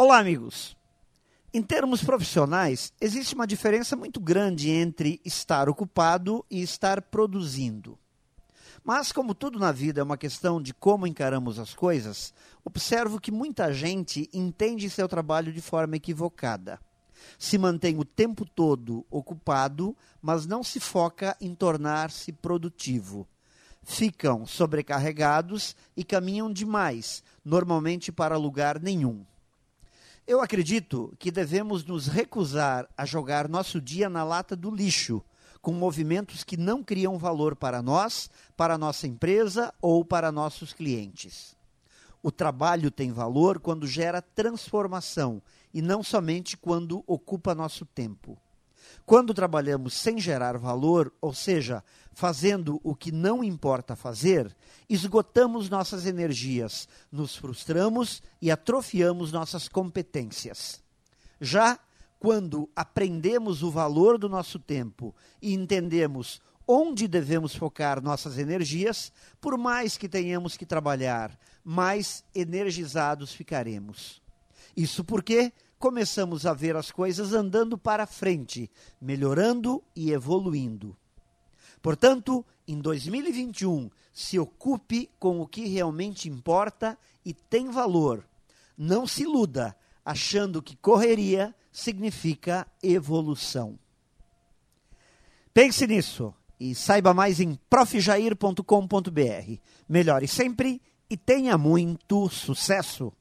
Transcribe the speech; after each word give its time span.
Olá, 0.00 0.20
amigos. 0.20 0.76
Em 1.52 1.60
termos 1.60 2.04
profissionais, 2.04 2.92
existe 3.00 3.34
uma 3.34 3.48
diferença 3.48 3.96
muito 3.96 4.20
grande 4.20 4.70
entre 4.70 5.20
estar 5.24 5.68
ocupado 5.68 6.46
e 6.48 6.62
estar 6.62 7.02
produzindo. 7.02 7.98
Mas, 8.84 9.10
como 9.10 9.34
tudo 9.34 9.58
na 9.58 9.72
vida 9.72 10.00
é 10.00 10.04
uma 10.04 10.16
questão 10.16 10.62
de 10.62 10.72
como 10.72 11.04
encaramos 11.04 11.58
as 11.58 11.74
coisas, 11.74 12.32
observo 12.64 13.18
que 13.18 13.32
muita 13.32 13.72
gente 13.72 14.30
entende 14.32 14.88
seu 14.88 15.08
trabalho 15.08 15.52
de 15.52 15.60
forma 15.60 15.96
equivocada. 15.96 16.78
Se 17.36 17.58
mantém 17.58 17.98
o 17.98 18.04
tempo 18.04 18.44
todo 18.44 19.04
ocupado, 19.10 19.96
mas 20.22 20.46
não 20.46 20.62
se 20.62 20.78
foca 20.78 21.36
em 21.40 21.56
tornar-se 21.56 22.30
produtivo. 22.30 23.26
Ficam 23.82 24.46
sobrecarregados 24.46 25.74
e 25.96 26.04
caminham 26.04 26.52
demais, 26.52 27.20
normalmente 27.44 28.12
para 28.12 28.36
lugar 28.36 28.78
nenhum. 28.78 29.26
Eu 30.28 30.42
acredito 30.42 31.16
que 31.18 31.30
devemos 31.30 31.86
nos 31.86 32.06
recusar 32.06 32.86
a 32.94 33.06
jogar 33.06 33.48
nosso 33.48 33.80
dia 33.80 34.10
na 34.10 34.22
lata 34.22 34.54
do 34.54 34.70
lixo, 34.70 35.24
com 35.62 35.72
movimentos 35.72 36.44
que 36.44 36.54
não 36.54 36.84
criam 36.84 37.16
valor 37.16 37.56
para 37.56 37.80
nós, 37.80 38.28
para 38.54 38.76
nossa 38.76 39.06
empresa 39.06 39.72
ou 39.80 40.04
para 40.04 40.30
nossos 40.30 40.74
clientes. 40.74 41.56
O 42.22 42.30
trabalho 42.30 42.90
tem 42.90 43.10
valor 43.10 43.58
quando 43.58 43.86
gera 43.86 44.20
transformação 44.20 45.40
e 45.72 45.80
não 45.80 46.02
somente 46.02 46.58
quando 46.58 47.02
ocupa 47.06 47.54
nosso 47.54 47.86
tempo. 47.86 48.38
Quando 49.04 49.32
trabalhamos 49.32 49.94
sem 49.94 50.18
gerar 50.18 50.58
valor, 50.58 51.12
ou 51.20 51.32
seja, 51.32 51.82
fazendo 52.12 52.80
o 52.82 52.94
que 52.94 53.12
não 53.12 53.42
importa 53.42 53.96
fazer, 53.96 54.54
esgotamos 54.88 55.70
nossas 55.70 56.06
energias, 56.06 56.88
nos 57.10 57.36
frustramos 57.36 58.22
e 58.40 58.50
atrofiamos 58.50 59.32
nossas 59.32 59.68
competências. 59.68 60.82
Já 61.40 61.78
quando 62.18 62.68
aprendemos 62.74 63.62
o 63.62 63.70
valor 63.70 64.18
do 64.18 64.28
nosso 64.28 64.58
tempo 64.58 65.14
e 65.40 65.54
entendemos 65.54 66.40
onde 66.66 67.08
devemos 67.08 67.54
focar 67.54 68.02
nossas 68.02 68.36
energias, 68.36 69.10
por 69.40 69.56
mais 69.56 69.96
que 69.96 70.08
tenhamos 70.08 70.56
que 70.56 70.66
trabalhar, 70.66 71.38
mais 71.64 72.22
energizados 72.34 73.32
ficaremos. 73.32 74.20
Isso 74.76 75.02
porque 75.02 75.52
começamos 75.78 76.44
a 76.44 76.52
ver 76.52 76.76
as 76.76 76.90
coisas 76.90 77.32
andando 77.32 77.78
para 77.78 78.06
frente, 78.06 78.70
melhorando 79.00 79.82
e 79.94 80.10
evoluindo. 80.10 80.96
Portanto, 81.80 82.44
em 82.66 82.78
2021, 82.80 83.90
se 84.12 84.38
ocupe 84.38 85.08
com 85.18 85.40
o 85.40 85.46
que 85.46 85.66
realmente 85.68 86.28
importa 86.28 86.98
e 87.24 87.32
tem 87.32 87.70
valor. 87.70 88.26
Não 88.76 89.06
se 89.06 89.22
iluda 89.22 89.76
achando 90.04 90.62
que 90.62 90.76
correria 90.76 91.54
significa 91.70 92.66
evolução. 92.82 93.78
Pense 95.54 95.86
nisso 95.86 96.34
e 96.58 96.74
saiba 96.74 97.14
mais 97.14 97.40
em 97.40 97.54
profjair.com.br. 97.70 99.60
Melhore 99.88 100.26
sempre 100.26 100.82
e 101.08 101.16
tenha 101.16 101.56
muito 101.56 102.28
sucesso! 102.28 103.12